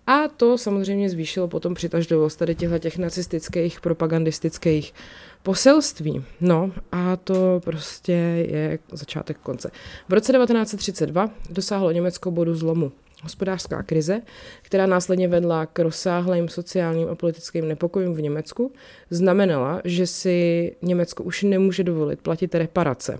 [0.07, 4.95] A to samozřejmě zvýšilo potom přitažlivost tady těchto těch nacistických, propagandistických
[5.43, 6.25] poselství.
[6.41, 8.13] No a to prostě
[8.49, 9.71] je začátek konce.
[10.09, 14.23] V roce 1932 dosáhlo Německo bodu zlomu hospodářská krize,
[14.63, 18.73] která následně vedla k rozsáhlým sociálním a politickým nepokojům v Německu,
[19.11, 23.19] znamenala, že si Německo už nemůže dovolit platit reparace.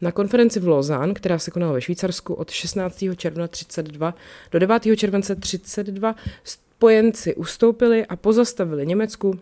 [0.00, 3.04] Na konferenci v Lausanne, která se konala ve Švýcarsku od 16.
[3.16, 4.14] června 32
[4.52, 4.82] do 9.
[4.96, 9.38] července 32, spojenci ustoupili a pozastavili Německu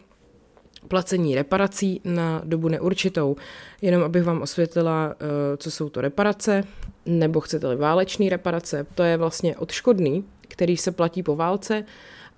[0.88, 3.36] placení reparací na dobu neurčitou.
[3.82, 6.64] Jenom abych vám osvětlila, eh, co jsou to reparace,
[7.06, 8.86] nebo chcete-li válečný reparace.
[8.94, 11.84] To je vlastně odškodný, který se platí po válce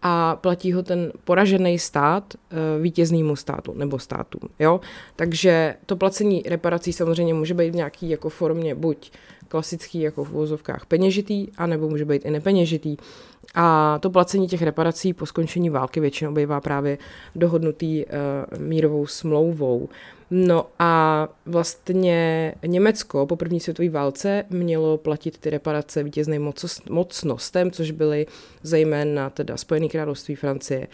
[0.02, 4.48] a platí ho ten poražený stát eh, vítěznému státu nebo státům.
[4.58, 4.80] Jo?
[5.16, 9.12] Takže to placení reparací samozřejmě může být v nějaký jako formě buď
[9.50, 12.96] klasický jako v uvozovkách peněžitý, anebo může být i nepeněžitý.
[13.54, 16.98] A to placení těch reparací po skončení války většinou bývá právě
[17.34, 19.88] dohodnutý uh, mírovou smlouvou.
[20.30, 26.52] No a vlastně Německo po první světové válce mělo platit ty reparace vítězným
[26.90, 28.26] mocnostem, což byly
[28.62, 30.86] zejména teda Spojené království, Francie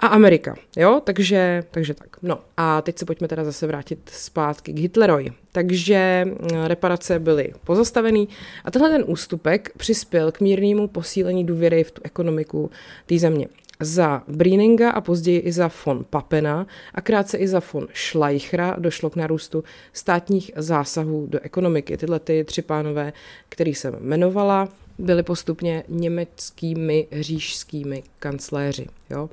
[0.00, 0.54] a Amerika.
[0.76, 2.16] Jo, takže, takže tak.
[2.22, 5.32] No a teď se pojďme teda zase vrátit zpátky k Hitlerovi.
[5.52, 8.28] Takže mm, reparace byly pozastavený
[8.64, 12.70] a tenhle ten ústupek přispěl k mírnému posílení důvěry v tu ekonomiku
[13.06, 13.48] té země.
[13.82, 19.10] Za Brieninga a později i za von Papena a krátce i za von Schleichera došlo
[19.10, 21.96] k narůstu státních zásahů do ekonomiky.
[21.96, 23.12] Tyhle ty tři pánové,
[23.48, 28.86] který jsem jmenovala, byli postupně německými říšskými kancléři.
[29.10, 29.30] Jo?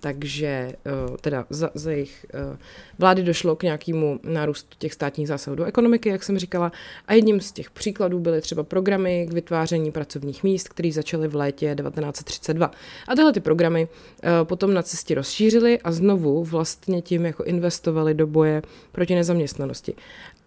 [0.00, 2.58] Takže eh, teda za, za jejich eh,
[2.98, 6.72] vlády došlo k nějakému nárůstu těch státních zásahů do ekonomiky, jak jsem říkala,
[7.06, 11.34] a jedním z těch příkladů byly třeba programy k vytváření pracovních míst, které začaly v
[11.34, 12.70] létě 1932.
[13.08, 13.88] A tyhle ty programy
[14.22, 19.94] eh, potom na cestě rozšířily a znovu vlastně tím jako investovali do boje proti nezaměstnanosti.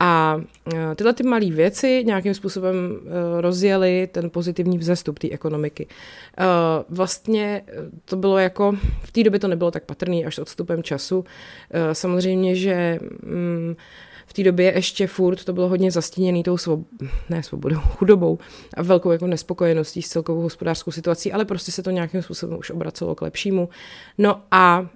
[0.03, 0.41] A
[0.73, 5.87] e, tyhle ty malé věci nějakým způsobem e, rozjeli ten pozitivní vzestup té ekonomiky.
[5.87, 6.45] E,
[6.89, 7.61] vlastně
[8.05, 11.25] to bylo jako, v té době to nebylo tak patrný až s odstupem času.
[11.93, 13.75] Samozřejmě, že mm,
[14.25, 16.85] v té době ještě furt to bylo hodně zastíněný tou svob-
[17.29, 18.39] ne svobodou, chudobou
[18.77, 22.69] a velkou jako nespokojeností s celkovou hospodářskou situací, ale prostě se to nějakým způsobem už
[22.69, 23.69] obracelo k lepšímu.
[24.17, 24.87] No a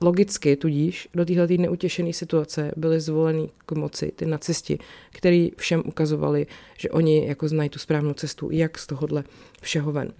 [0.00, 4.78] logicky tudíž do téhle neutěšené situace byli zvoleni k moci ty nacisti,
[5.10, 6.46] který všem ukazovali,
[6.78, 9.24] že oni jako znají tu správnou cestu, jak z tohohle
[9.62, 10.12] všeho ven.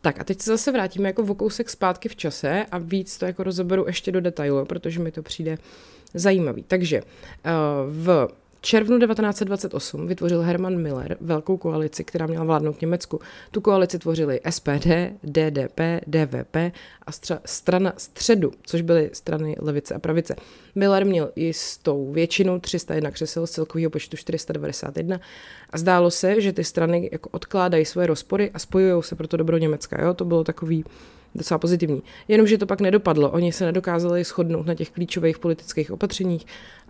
[0.00, 3.26] Tak a teď se zase vrátíme jako v kousek zpátky v čase a víc to
[3.26, 5.58] jako rozeberu ještě do detailu, protože mi to přijde
[6.14, 6.64] zajímavý.
[6.68, 7.52] Takže uh,
[7.86, 8.28] v
[8.60, 13.20] červnu 1928 vytvořil Hermann Miller velkou koalici, která měla vládnout Německu.
[13.50, 14.86] Tu koalici tvořili SPD,
[15.22, 16.56] DDP, DVP
[17.06, 20.36] a stra- strana středu, což byly strany levice a pravice.
[20.74, 25.20] Miller měl jistou většinu 301 křesel z celkového počtu 491
[25.70, 29.36] a zdálo se, že ty strany jako odkládají svoje rozpory a spojují se pro to
[29.36, 30.02] dobro Německa.
[30.02, 30.14] Jo?
[30.14, 30.84] To bylo takový
[31.34, 32.02] docela pozitivní.
[32.28, 33.30] Jenomže to pak nedopadlo.
[33.30, 36.46] Oni se nedokázali shodnout na těch klíčových politických opatřeních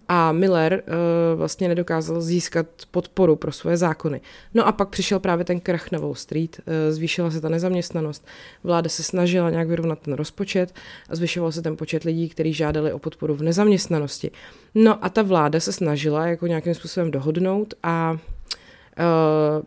[0.08, 4.20] a Miller uh, vlastně nedokázal získat podporu pro svoje zákony.
[4.54, 8.26] No a pak přišel právě ten krach na Wall Street, uh, zvýšila se ta nezaměstnanost,
[8.64, 10.74] vláda se snažila nějak vyrovnat ten rozpočet
[11.08, 14.30] a zvyšoval se ten počet lidí, kteří žádali o podporu v nezaměstnanosti.
[14.74, 18.18] No a ta vláda se snažila jako nějakým způsobem dohodnout a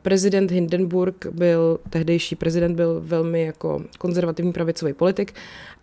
[0.01, 5.33] prezident Hindenburg byl, tehdejší prezident byl velmi jako konzervativní pravicový politik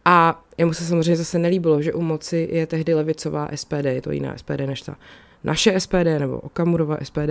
[0.05, 4.11] a jemu se samozřejmě zase nelíbilo, že u moci je tehdy levicová SPD, je to
[4.11, 4.97] jiná SPD než ta
[5.45, 7.31] naše SPD nebo Okamurova SPD.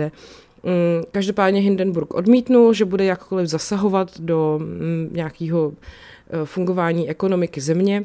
[0.62, 8.04] Mm, každopádně Hindenburg odmítnul, že bude jakkoliv zasahovat do mm, nějakého eh, fungování ekonomiky země,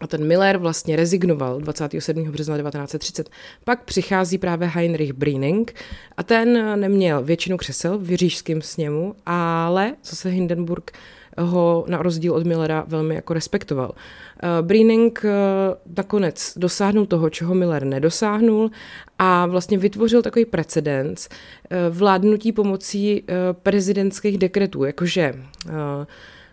[0.00, 2.24] a ten Miller vlastně rezignoval 27.
[2.24, 3.30] března 1930.
[3.64, 5.74] Pak přichází právě Heinrich Brüning
[6.16, 10.90] a ten neměl většinu křesel v řížském sněmu, ale co se Hindenburg
[11.38, 13.90] ho na rozdíl od Millera velmi jako respektoval.
[13.90, 18.70] Uh, Breening uh, nakonec dosáhnul toho, čeho Miller nedosáhnul
[19.18, 23.24] a vlastně vytvořil takový precedens uh, vládnutí pomocí
[23.62, 25.34] prezidentských dekretů, jakože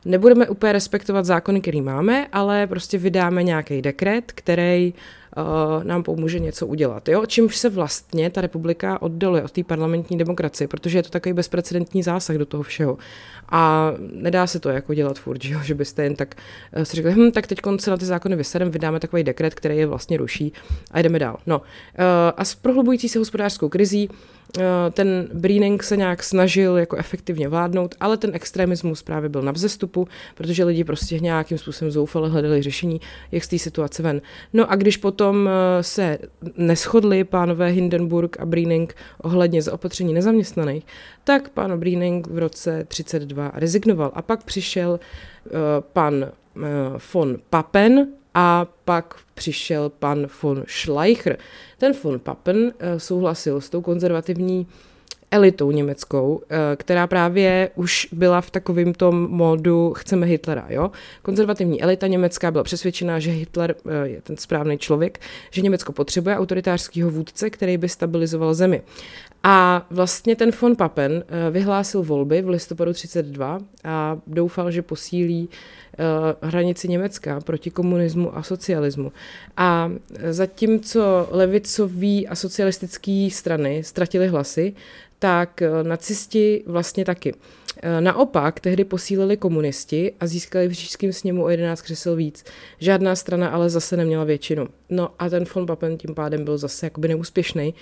[0.05, 4.93] nebudeme úplně respektovat zákony, který máme, ale prostě vydáme nějaký dekret, který
[5.37, 7.09] uh, nám pomůže něco udělat.
[7.09, 7.25] Jo?
[7.25, 12.03] Čímž se vlastně ta republika oddaluje od té parlamentní demokracie, protože je to takový bezprecedentní
[12.03, 12.97] zásah do toho všeho.
[13.49, 15.59] A nedá se to jako dělat furt, že, jo?
[15.63, 16.35] že byste jen tak
[16.77, 19.77] uh, si řekli, hm, tak teď se na ty zákony vysedem, vydáme takový dekret, který
[19.77, 20.53] je vlastně ruší
[20.91, 21.37] a jdeme dál.
[21.45, 21.59] No.
[21.59, 21.63] Uh,
[22.37, 24.09] a s prohlubující se hospodářskou krizí
[24.59, 29.51] Eh, ten Breening se nějak snažil jako efektivně vládnout, ale ten extremismus právě byl na
[29.51, 34.21] vzestupu, protože lidi prostě nějakým způsobem zoufale hledali řešení, jak z té situace ven.
[34.53, 36.17] No a když potom eh, se
[36.57, 40.85] neschodli pánové Hindenburg a Breening ohledně zaopatření nezaměstnaných,
[41.23, 44.91] tak pán Breening v roce 32 rezignoval a pak přišel
[45.45, 45.51] uh,
[45.93, 46.13] pan
[46.55, 46.61] uh,
[47.13, 51.37] von Papen, a pak přišel pan von Schleicher.
[51.77, 54.67] Ten von Papen eh, souhlasil s tou konzervativní
[55.33, 60.65] elitou německou, eh, která právě už byla v takovém tom módu chceme Hitlera.
[60.69, 60.91] Jo?
[61.21, 65.19] Konzervativní elita německá byla přesvědčená, že Hitler eh, je ten správný člověk,
[65.51, 68.81] že Německo potřebuje autoritářského vůdce, který by stabilizoval zemi.
[69.43, 75.49] A vlastně ten von Papen vyhlásil volby v listopadu 32 a doufal, že posílí
[75.97, 79.11] Eh, hranici Německa proti komunismu a socialismu.
[79.57, 79.91] A
[80.29, 84.73] zatímco levicový a socialistické strany ztratily hlasy,
[85.19, 87.33] tak eh, nacisti vlastně taky.
[87.81, 92.43] Eh, naopak, tehdy posílili komunisti a získali v říšském sněmu o 11 křesel víc.
[92.79, 94.67] Žádná strana ale zase neměla většinu.
[94.89, 97.73] No a ten von Papen tím pádem byl zase jakoby neúspěšný.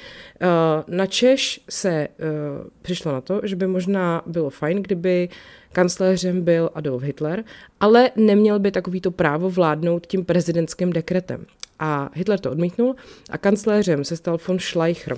[0.88, 2.08] Na Češ se
[2.82, 5.30] přišlo na to, že by možná bylo fajn, kdyby
[5.72, 7.44] kancléřem byl Adolf Hitler,
[7.80, 11.46] ale neměl by takovýto právo vládnout tím prezidentským dekretem.
[11.80, 12.96] A Hitler to odmítnul
[13.30, 15.18] a kancléřem se stal von Schleicher.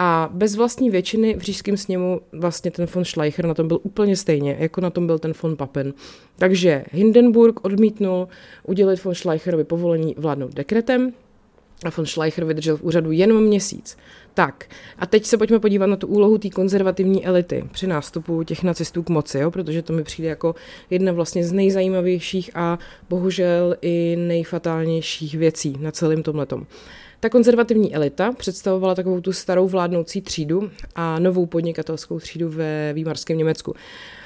[0.00, 4.16] A bez vlastní většiny v říšském sněmu vlastně ten von Schleicher na tom byl úplně
[4.16, 5.94] stejně, jako na tom byl ten von Papen.
[6.36, 8.28] Takže Hindenburg odmítnul
[8.62, 11.12] udělit von Schleicherovi povolení vládnout dekretem,
[11.84, 13.96] a von Schleicher vydržel v úřadu jenom měsíc.
[14.34, 14.64] Tak,
[14.98, 19.02] a teď se pojďme podívat na tu úlohu té konzervativní elity při nástupu těch nacistů
[19.02, 19.50] k moci, jo?
[19.50, 20.54] protože to mi přijde jako
[20.90, 26.66] jedna vlastně z nejzajímavějších a bohužel i nejfatálnějších věcí na celém tomhletom.
[27.20, 33.38] Ta konzervativní elita představovala takovou tu starou vládnoucí třídu a novou podnikatelskou třídu ve výmarském
[33.38, 33.74] Německu.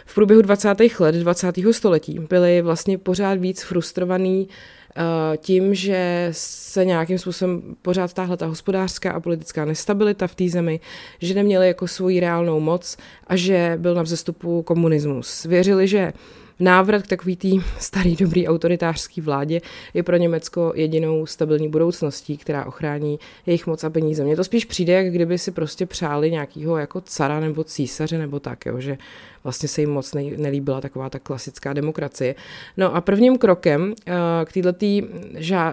[0.06, 0.74] V průběhu 20.
[1.00, 1.54] let 20.
[1.70, 4.48] století byli vlastně pořád víc frustrovaný
[4.96, 10.48] Eh, tím, že se nějakým způsobem pořád táhle ta hospodářská a politická nestabilita v té
[10.48, 10.80] zemi,
[11.20, 15.44] že neměli jako svoji reálnou moc a že byl na vzestupu komunismus.
[15.44, 16.12] Věřili, že
[16.60, 19.60] návrat k takový tý starý dobrý autoritářský vládě
[19.94, 24.24] je pro Německo jedinou stabilní budoucností, která ochrání jejich moc a peníze.
[24.24, 28.40] Mně to spíš přijde, jak kdyby si prostě přáli nějakého jako cara nebo císaře nebo
[28.40, 28.98] tak, jo, že
[29.44, 32.34] vlastně se jim moc nelíbila taková ta klasická demokracie.
[32.76, 33.94] No a prvním krokem
[34.44, 34.72] k této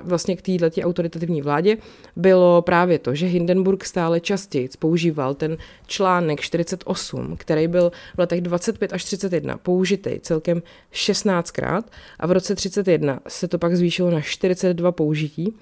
[0.04, 1.78] vlastně k této autoritativní vládě
[2.16, 8.42] bylo právě to, že Hindenburg stále častěji používal ten článek 48, který byl v letech
[8.42, 10.62] 25 až 31 použitý celkem
[10.94, 11.84] 16krát
[12.20, 15.56] a v roce 31 se to pak zvýšilo na 42 použití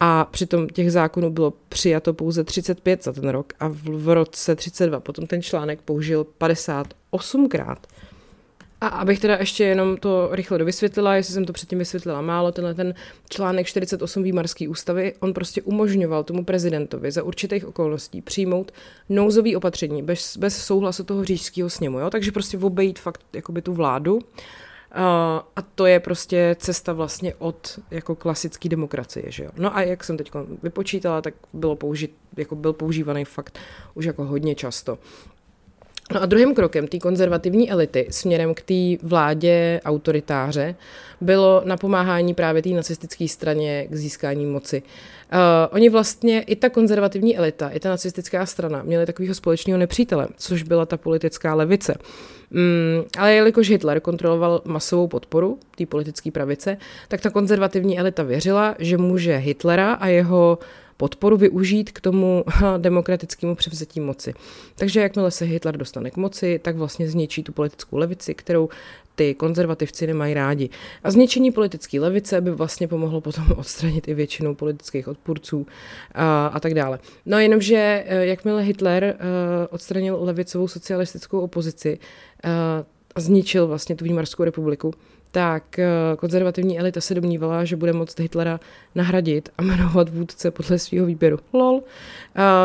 [0.00, 5.00] a přitom těch zákonů bylo přijato pouze 35 za ten rok a v roce 32
[5.00, 6.24] potom ten článek použil
[7.12, 7.76] 58krát.
[8.80, 12.74] A abych teda ještě jenom to rychle dovysvětlila, jestli jsem to předtím vysvětlila málo, tenhle
[12.74, 12.94] ten
[13.28, 18.72] článek 48 Výmarské ústavy, on prostě umožňoval tomu prezidentovi za určitých okolností přijmout
[19.08, 22.10] nouzový opatření bez, bez souhlasu toho říšského sněmu, jo?
[22.10, 24.18] takže prostě obejít fakt jakoby tu vládu.
[25.56, 29.50] A to je prostě cesta vlastně od jako klasické demokracie, že jo.
[29.56, 30.30] No a jak jsem teď
[30.62, 33.58] vypočítala, tak bylo použit, jako byl používaný fakt
[33.94, 34.98] už jako hodně často.
[36.14, 40.74] No a druhým krokem té konzervativní elity směrem k té vládě autoritáře
[41.20, 44.82] bylo napomáhání právě té nacistické straně k získání moci.
[45.32, 45.38] Uh,
[45.70, 50.62] oni vlastně, i ta konzervativní elita, i ta nacistická strana, měli takového společného nepřítele, což
[50.62, 51.94] byla ta politická levice.
[52.50, 56.76] Mm, ale jelikož Hitler kontroloval masovou podporu té politické pravice,
[57.08, 60.58] tak ta konzervativní elita věřila, že může Hitlera a jeho
[61.02, 62.44] podporu využít k tomu
[62.78, 64.34] demokratickému převzetí moci.
[64.74, 68.68] Takže jakmile se Hitler dostane k moci, tak vlastně zničí tu politickou levici, kterou
[69.14, 70.70] ty konzervativci nemají rádi.
[71.04, 75.66] A zničení politické levice by vlastně pomohlo potom odstranit i většinu politických odpůrců
[76.14, 76.98] a, a tak dále.
[77.26, 79.20] No jenomže eh, jakmile Hitler uh,
[79.70, 82.50] odstranil levicovou socialistickou opozici uh,
[83.14, 84.94] a zničil vlastně tu Výmarskou republiku,
[85.32, 88.60] tak eh, konzervativní elita se domnívala, že bude moct Hitlera
[88.94, 91.38] nahradit a jmenovat vůdce podle svého výběru.
[91.52, 91.82] Lol.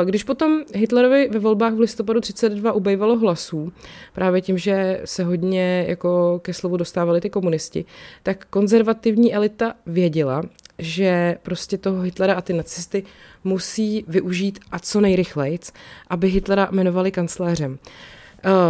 [0.06, 3.74] Když potom Hitlerovi ve volbách v listopadu 32 ubejvalo hlasů,
[4.14, 7.86] právě tím, že se hodně jako ke slovu dostávali ty komunisti,
[8.24, 10.42] tak konzervativní elita věděla,
[10.80, 13.04] že prostě toho Hitlera a ty nacisty
[13.44, 15.60] musí využít a co nejrychleji,
[16.08, 17.78] aby Hitlera jmenovali kancléřem.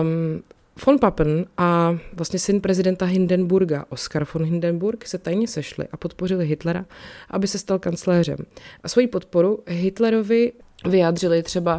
[0.02, 0.44] Um,
[0.86, 6.46] Von Papen a vlastně syn prezidenta Hindenburga, Oskar von Hindenburg, se tajně sešli a podpořili
[6.46, 6.86] Hitlera,
[7.30, 8.38] aby se stal kancléřem.
[8.84, 10.52] A svoji podporu Hitlerovi
[10.88, 11.76] vyjádřili třeba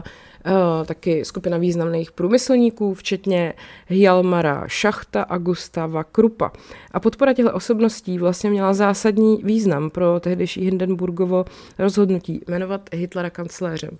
[0.46, 0.52] uh,
[0.86, 3.54] taky skupina významných průmyslníků, včetně
[3.86, 6.52] Hjalmara Šachta a Gustava Krupa.
[6.90, 11.44] A podpora těchto osobností vlastně měla zásadní význam pro tehdejší Hindenburgovo
[11.78, 13.98] rozhodnutí jmenovat Hitlera kancléřem.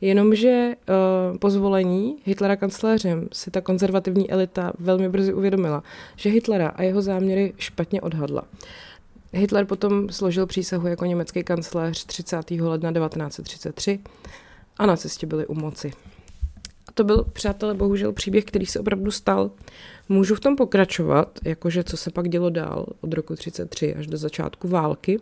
[0.00, 0.72] Jenomže
[1.30, 5.82] uh, po zvolení Hitlera kancléřem si ta konzervativní elita velmi brzy uvědomila,
[6.16, 8.42] že Hitlera a jeho záměry špatně odhadla.
[9.32, 12.50] Hitler potom složil přísahu jako německý kancléř 30.
[12.50, 14.00] ledna 1933
[14.80, 15.92] a na cestě byli u moci.
[16.88, 19.50] A to byl, přátelé, bohužel příběh, který se opravdu stal.
[20.08, 24.16] Můžu v tom pokračovat, jakože co se pak dělo dál od roku 33 až do
[24.16, 25.20] začátku války,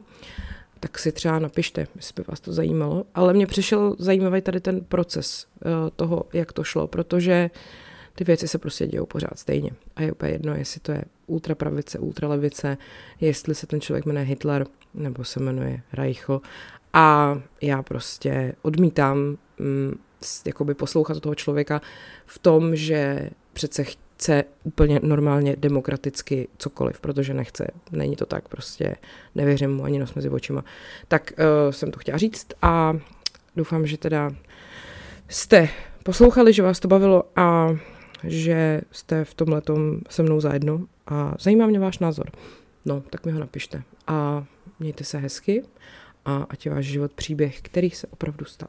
[0.81, 3.05] tak si třeba napište, jestli by vás to zajímalo.
[3.15, 7.51] Ale mě přišel zajímavý tady ten proces uh, toho, jak to šlo, protože
[8.15, 9.71] ty věci se prostě dějou pořád stejně.
[9.97, 12.77] A je úplně jedno, jestli to je ultrapravice, ultralevice,
[13.21, 16.41] jestli se ten člověk jmenuje Hitler nebo se jmenuje Reichl.
[16.93, 19.99] A já prostě odmítám mm,
[20.47, 21.81] jakoby poslouchat toho člověka
[22.27, 27.67] v tom, že přece chce úplně normálně demokraticky cokoliv, protože nechce.
[27.93, 28.95] Není to tak, prostě
[29.35, 30.65] nevěřím mu ani nos mezi očima.
[31.09, 32.97] Tak uh, jsem to chtěla říct a
[33.57, 34.31] doufám, že teda
[35.29, 35.69] jste
[36.03, 37.69] poslouchali, že vás to bavilo a
[38.25, 39.63] že jste v tomhle
[40.11, 42.31] se mnou zajedno a zajímá mě váš názor.
[42.85, 44.45] No, tak mi ho napište a
[44.81, 45.63] mějte se hezky
[46.29, 48.69] a ať je váš život příběh, který se opravdu stal.